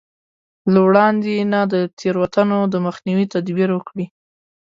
له 0.73 0.79
وړاندې 0.87 1.35
نه 1.53 1.61
د 1.73 1.75
تېروتنو 1.99 2.59
د 2.73 2.75
مخنيوي 2.85 3.25
تدبير 3.33 3.69
وکړي. 3.73 4.05